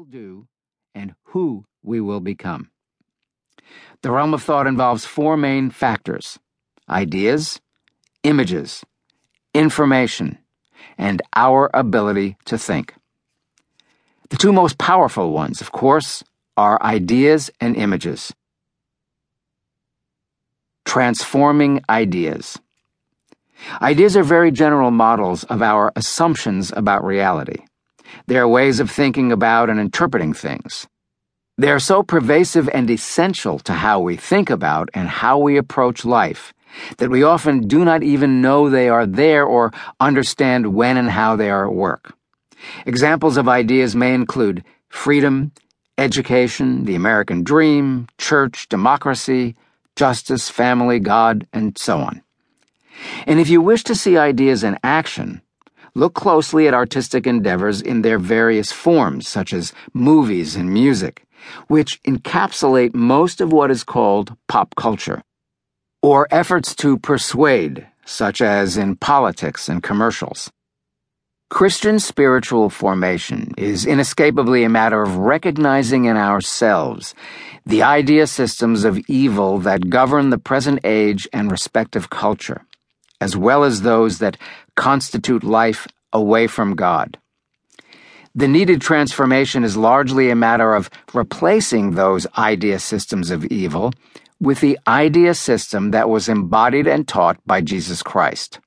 will 0.00 0.06
do 0.06 0.46
and 0.94 1.14
who 1.24 1.62
we 1.82 2.00
will 2.00 2.20
become. 2.20 2.70
The 4.00 4.10
realm 4.10 4.32
of 4.32 4.42
thought 4.42 4.66
involves 4.66 5.04
four 5.04 5.36
main 5.36 5.68
factors 5.68 6.38
ideas, 6.88 7.60
images, 8.22 8.82
information, 9.52 10.38
and 10.96 11.20
our 11.36 11.68
ability 11.74 12.38
to 12.46 12.56
think. 12.56 12.94
The 14.30 14.38
two 14.38 14.54
most 14.54 14.78
powerful 14.78 15.32
ones, 15.32 15.60
of 15.60 15.70
course, 15.70 16.24
are 16.56 16.82
ideas 16.82 17.50
and 17.60 17.76
images. 17.76 18.32
Transforming 20.86 21.82
ideas. 21.90 22.58
Ideas 23.82 24.16
are 24.16 24.22
very 24.22 24.50
general 24.50 24.90
models 24.90 25.44
of 25.44 25.60
our 25.60 25.92
assumptions 25.94 26.72
about 26.74 27.04
reality. 27.04 27.64
They 28.26 28.38
are 28.38 28.48
ways 28.48 28.80
of 28.80 28.90
thinking 28.90 29.32
about 29.32 29.70
and 29.70 29.80
interpreting 29.80 30.32
things. 30.32 30.86
They 31.58 31.70
are 31.70 31.78
so 31.78 32.02
pervasive 32.02 32.68
and 32.72 32.90
essential 32.90 33.58
to 33.60 33.74
how 33.74 34.00
we 34.00 34.16
think 34.16 34.48
about 34.48 34.88
and 34.94 35.08
how 35.08 35.38
we 35.38 35.56
approach 35.56 36.04
life 36.04 36.54
that 36.98 37.10
we 37.10 37.22
often 37.22 37.66
do 37.66 37.84
not 37.84 38.02
even 38.02 38.40
know 38.40 38.68
they 38.68 38.88
are 38.88 39.06
there 39.06 39.44
or 39.44 39.72
understand 39.98 40.74
when 40.74 40.96
and 40.96 41.10
how 41.10 41.36
they 41.36 41.50
are 41.50 41.66
at 41.66 41.74
work. 41.74 42.14
Examples 42.86 43.36
of 43.36 43.48
ideas 43.48 43.96
may 43.96 44.14
include 44.14 44.64
freedom, 44.88 45.52
education, 45.98 46.84
the 46.84 46.94
American 46.94 47.42
dream, 47.42 48.06
church, 48.18 48.68
democracy, 48.68 49.54
justice, 49.96 50.48
family, 50.48 50.98
God, 50.98 51.46
and 51.52 51.76
so 51.76 51.98
on. 51.98 52.22
And 53.26 53.40
if 53.40 53.48
you 53.48 53.60
wish 53.60 53.84
to 53.84 53.94
see 53.94 54.16
ideas 54.16 54.62
in 54.62 54.78
action, 54.82 55.42
look 55.94 56.14
closely 56.14 56.68
at 56.68 56.74
artistic 56.74 57.26
endeavors 57.26 57.80
in 57.80 58.02
their 58.02 58.18
various 58.18 58.72
forms, 58.72 59.28
such 59.28 59.52
as 59.52 59.72
movies 59.92 60.56
and 60.56 60.72
music, 60.72 61.24
which 61.68 62.02
encapsulate 62.04 62.94
most 62.94 63.40
of 63.40 63.52
what 63.52 63.70
is 63.70 63.84
called 63.84 64.36
pop 64.48 64.74
culture, 64.74 65.22
or 66.02 66.26
efforts 66.30 66.74
to 66.76 66.98
persuade, 66.98 67.86
such 68.04 68.40
as 68.40 68.76
in 68.76 68.96
politics 68.96 69.68
and 69.68 69.82
commercials. 69.82 70.50
Christian 71.50 71.98
spiritual 71.98 72.70
formation 72.70 73.52
is 73.58 73.84
inescapably 73.84 74.62
a 74.62 74.68
matter 74.68 75.02
of 75.02 75.16
recognizing 75.16 76.04
in 76.04 76.16
ourselves 76.16 77.12
the 77.66 77.82
idea 77.82 78.28
systems 78.28 78.84
of 78.84 79.00
evil 79.08 79.58
that 79.58 79.90
govern 79.90 80.30
the 80.30 80.38
present 80.38 80.78
age 80.84 81.28
and 81.32 81.50
respective 81.50 82.08
culture, 82.08 82.64
as 83.20 83.36
well 83.36 83.64
as 83.64 83.82
those 83.82 84.18
that 84.18 84.36
constitute 84.76 85.44
life 85.44 85.86
away 86.12 86.46
from 86.46 86.74
God. 86.74 87.18
The 88.34 88.48
needed 88.48 88.80
transformation 88.80 89.64
is 89.64 89.76
largely 89.76 90.30
a 90.30 90.36
matter 90.36 90.74
of 90.74 90.88
replacing 91.12 91.92
those 91.92 92.26
idea 92.38 92.78
systems 92.78 93.30
of 93.30 93.44
evil 93.46 93.92
with 94.40 94.60
the 94.60 94.78
idea 94.86 95.34
system 95.34 95.90
that 95.90 96.08
was 96.08 96.28
embodied 96.28 96.86
and 96.86 97.06
taught 97.06 97.38
by 97.44 97.60
Jesus 97.60 98.02
Christ. 98.02 98.60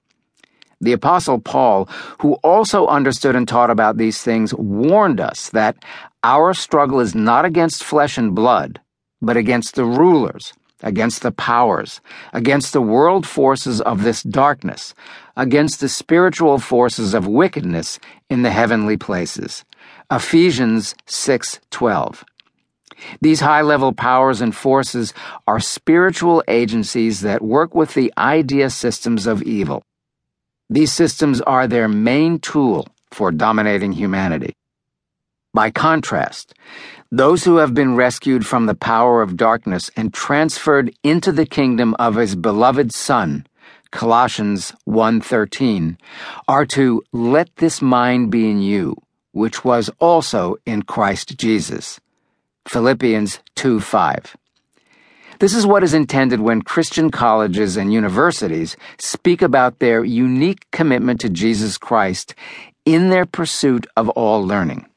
The 0.81 0.91
Apostle 0.91 1.39
Paul, 1.39 1.85
who 2.19 2.33
also 2.43 2.87
understood 2.87 3.35
and 3.37 3.47
taught 3.47 3.69
about 3.69 3.97
these 3.97 4.21
things, 4.21 4.53
warned 4.53 5.21
us 5.21 5.49
that 5.51 5.77
our 6.23 6.53
struggle 6.53 6.99
is 6.99 7.15
not 7.15 7.45
against 7.45 7.83
flesh 7.85 8.17
and 8.17 8.35
blood, 8.35 8.81
but 9.21 9.37
against 9.37 9.75
the 9.75 9.85
rulers, 9.85 10.53
against 10.83 11.23
the 11.23 11.31
powers, 11.31 12.01
against 12.33 12.73
the 12.73 12.81
world 12.81 13.25
forces 13.25 13.81
of 13.81 14.03
this 14.03 14.21
darkness, 14.21 14.93
against 15.35 15.79
the 15.79 15.89
spiritual 15.89 16.59
forces 16.59 17.15
of 17.15 17.25
wickedness 17.25 17.99
in 18.29 18.43
the 18.43 18.51
heavenly 18.51 18.97
places. 18.97 19.65
Ephesians 20.11 20.93
6:12. 21.07 22.23
These 23.21 23.39
high-level 23.39 23.93
powers 23.93 24.39
and 24.41 24.55
forces 24.55 25.13
are 25.47 25.59
spiritual 25.59 26.43
agencies 26.47 27.21
that 27.21 27.41
work 27.41 27.73
with 27.73 27.95
the 27.95 28.13
idea 28.17 28.69
systems 28.69 29.25
of 29.25 29.41
evil. 29.41 29.83
These 30.69 30.91
systems 30.91 31.41
are 31.41 31.67
their 31.67 31.87
main 31.87 32.39
tool 32.39 32.87
for 33.11 33.31
dominating 33.31 33.93
humanity. 33.93 34.53
By 35.55 35.69
contrast, 35.69 36.55
those 37.11 37.43
who 37.43 37.57
have 37.57 37.75
been 37.75 37.95
rescued 37.95 38.43
from 38.43 38.65
the 38.65 38.73
power 38.73 39.21
of 39.21 39.37
darkness 39.37 39.91
and 39.95 40.11
transferred 40.11 40.91
into 41.03 41.31
the 41.31 41.45
kingdom 41.45 41.95
of 41.99 42.15
his 42.15 42.35
beloved 42.35 42.91
Son, 42.91 43.45
Colossians 43.91 44.73
1:13, 44.85 45.99
are 46.47 46.65
to 46.65 47.03
let 47.11 47.55
this 47.57 47.83
mind 47.83 48.31
be 48.31 48.49
in 48.49 48.63
you, 48.63 48.95
which 49.31 49.63
was 49.63 49.91
also 49.99 50.55
in 50.65 50.81
Christ 50.81 51.37
Jesus. 51.37 51.99
Philippians 52.67 53.39
2:5. 53.55 54.35
This 55.37 55.53
is 55.53 55.67
what 55.67 55.83
is 55.83 55.93
intended 55.93 56.39
when 56.39 56.63
Christian 56.63 57.11
colleges 57.11 57.77
and 57.77 57.93
universities 57.93 58.75
speak 58.97 59.43
about 59.43 59.77
their 59.77 60.03
unique 60.03 60.65
commitment 60.71 61.19
to 61.19 61.29
Jesus 61.29 61.77
Christ 61.77 62.33
in 62.85 63.09
their 63.09 63.27
pursuit 63.27 63.85
of 63.95 64.09
all 64.09 64.43
learning. 64.43 64.87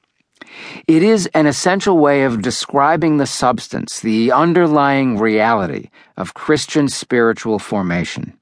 It 0.87 1.03
is 1.03 1.27
an 1.35 1.47
essential 1.47 1.99
way 1.99 2.25
of 2.25 2.43
describing 2.43 3.17
the 3.17 3.27
substance, 3.27 4.01
the 4.01 4.33
underlying 4.33 5.19
reality 5.19 5.91
of 6.17 6.35
Christian 6.35 6.89
spiritual 6.89 7.59
formation. 7.59 8.39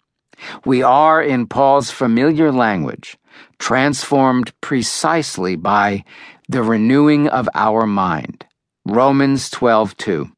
We 0.64 0.82
are, 0.82 1.22
in 1.22 1.46
Paul's 1.46 1.90
familiar 1.90 2.52
language, 2.52 3.16
transformed 3.58 4.52
precisely 4.60 5.56
by 5.56 6.04
the 6.48 6.62
renewing 6.62 7.28
of 7.28 7.48
our 7.54 7.86
mind. 7.86 8.44
Romans 8.84 9.50
12:2 9.50 10.30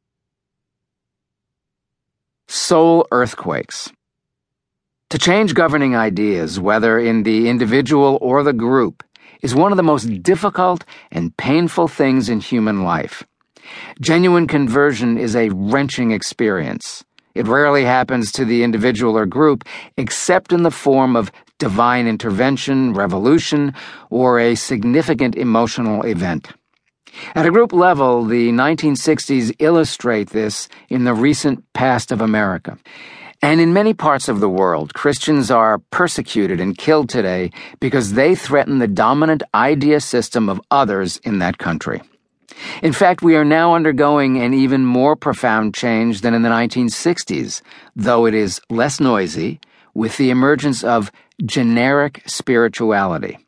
Soul 2.47 3.07
earthquakes. 3.11 3.91
To 5.11 5.19
change 5.19 5.55
governing 5.55 5.97
ideas, 5.97 6.61
whether 6.61 6.99
in 6.99 7.23
the 7.23 7.49
individual 7.49 8.19
or 8.21 8.43
the 8.43 8.53
group, 8.53 9.03
is 9.43 9.55
one 9.55 9.73
of 9.73 9.77
the 9.77 9.83
most 9.83 10.23
difficult 10.23 10.85
and 11.11 11.37
painful 11.37 11.89
things 11.89 12.29
in 12.29 12.41
human 12.41 12.83
life. 12.83 13.25
Genuine 14.01 14.47
conversion 14.47 15.19
is 15.19 15.35
a 15.35 15.51
wrenching 15.51 16.13
experience. 16.13 17.05
It 17.35 17.47
rarely 17.47 17.85
happens 17.85 18.33
to 18.33 18.45
the 18.45 18.63
individual 18.63 19.17
or 19.17 19.27
group 19.27 19.65
except 19.97 20.53
in 20.53 20.63
the 20.63 20.71
form 20.71 21.17
of 21.17 21.31
divine 21.59 22.07
intervention, 22.07 22.95
revolution, 22.95 23.75
or 24.11 24.39
a 24.39 24.55
significant 24.55 25.37
emotional 25.37 26.03
event. 26.03 26.49
At 27.35 27.47
a 27.47 27.51
group 27.51 27.73
level, 27.73 28.25
the 28.25 28.51
1960s 28.51 29.55
illustrate 29.59 30.31
this 30.31 30.69
in 30.89 31.05
the 31.05 31.15
recent 31.15 31.65
past 31.73 32.13
of 32.13 32.21
America. 32.21 32.79
And 33.43 33.61
in 33.61 33.73
many 33.73 33.93
parts 33.93 34.29
of 34.29 34.41
the 34.41 34.49
world, 34.49 34.95
Christians 34.95 35.51
are 35.51 35.79
persecuted 35.91 36.61
and 36.61 36.77
killed 36.77 37.09
today 37.09 37.51
because 37.81 38.15
they 38.15 38.35
threaten 38.35 38.79
the 38.79 38.89
dominant 38.89 39.43
idea 39.55 40.01
system 40.01 40.49
of 40.49 40.61
others 40.71 41.19
in 41.19 41.39
that 41.41 41.59
country. 41.59 42.03
In 42.83 42.93
fact, 42.93 43.23
we 43.23 43.37
are 43.37 43.45
now 43.45 43.75
undergoing 43.75 44.41
an 44.41 44.55
even 44.55 44.87
more 44.87 45.17
profound 45.17 45.75
change 45.75 46.23
than 46.23 46.33
in 46.33 46.43
the 46.43 46.49
1960s, 46.49 47.61
though 47.95 48.27
it 48.27 48.35
is 48.35 48.61
less 48.71 48.99
noisy, 49.01 49.61
with 49.93 50.17
the 50.17 50.31
emergence 50.31 50.83
of 50.83 51.13
generic 51.45 52.23
spirituality. 52.27 53.39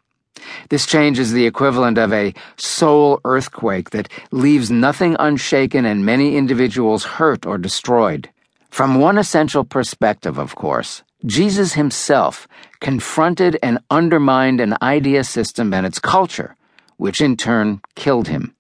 This 0.68 0.86
change 0.86 1.18
is 1.18 1.32
the 1.32 1.46
equivalent 1.46 1.98
of 1.98 2.12
a 2.12 2.34
soul 2.56 3.20
earthquake 3.24 3.90
that 3.90 4.08
leaves 4.30 4.70
nothing 4.70 5.16
unshaken 5.18 5.84
and 5.84 6.04
many 6.04 6.36
individuals 6.36 7.04
hurt 7.04 7.46
or 7.46 7.58
destroyed. 7.58 8.28
From 8.70 9.00
one 9.00 9.18
essential 9.18 9.64
perspective, 9.64 10.38
of 10.38 10.54
course, 10.54 11.02
Jesus 11.26 11.74
himself 11.74 12.46
confronted 12.80 13.58
and 13.62 13.80
undermined 13.90 14.60
an 14.60 14.76
idea 14.80 15.24
system 15.24 15.74
and 15.74 15.84
its 15.84 15.98
culture, 15.98 16.54
which 16.96 17.20
in 17.20 17.36
turn 17.36 17.80
killed 17.96 18.28
him. 18.28 18.54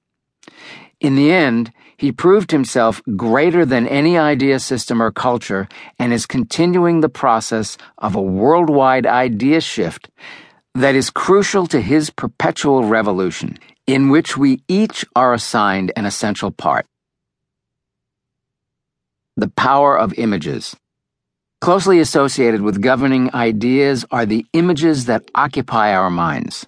In 1.00 1.14
the 1.14 1.30
end, 1.30 1.72
he 1.96 2.10
proved 2.10 2.50
himself 2.50 3.00
greater 3.16 3.64
than 3.64 3.86
any 3.86 4.18
idea 4.18 4.58
system 4.58 5.00
or 5.02 5.12
culture 5.12 5.68
and 5.98 6.12
is 6.12 6.26
continuing 6.26 7.00
the 7.00 7.08
process 7.08 7.76
of 7.98 8.14
a 8.14 8.22
worldwide 8.22 9.06
idea 9.06 9.60
shift 9.60 10.08
that 10.74 10.94
is 10.94 11.10
crucial 11.10 11.66
to 11.66 11.80
his 11.80 12.10
perpetual 12.10 12.84
revolution, 12.84 13.58
in 13.86 14.10
which 14.10 14.36
we 14.36 14.62
each 14.68 15.04
are 15.16 15.34
assigned 15.34 15.92
an 15.96 16.06
essential 16.06 16.50
part. 16.50 16.86
The 19.38 19.50
power 19.50 19.96
of 19.96 20.18
images. 20.18 20.74
Closely 21.60 22.00
associated 22.00 22.60
with 22.60 22.82
governing 22.82 23.32
ideas 23.32 24.04
are 24.10 24.26
the 24.26 24.44
images 24.52 25.04
that 25.04 25.30
occupy 25.32 25.94
our 25.94 26.10
minds. 26.10 26.66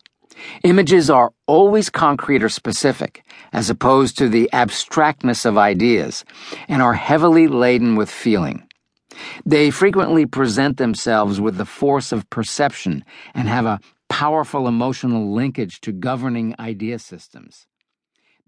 Images 0.62 1.10
are 1.10 1.32
always 1.48 1.90
concrete 1.90 2.44
or 2.44 2.48
specific, 2.48 3.24
as 3.52 3.70
opposed 3.70 4.16
to 4.18 4.28
the 4.28 4.48
abstractness 4.52 5.44
of 5.44 5.58
ideas, 5.58 6.24
and 6.68 6.80
are 6.80 6.94
heavily 6.94 7.48
laden 7.48 7.96
with 7.96 8.08
feeling. 8.08 8.62
They 9.44 9.70
frequently 9.70 10.24
present 10.24 10.76
themselves 10.76 11.40
with 11.40 11.56
the 11.56 11.66
force 11.66 12.12
of 12.12 12.30
perception 12.30 13.04
and 13.34 13.48
have 13.48 13.66
a 13.66 13.80
powerful 14.08 14.68
emotional 14.68 15.34
linkage 15.34 15.80
to 15.80 15.90
governing 15.90 16.54
idea 16.60 17.00
systems. 17.00 17.66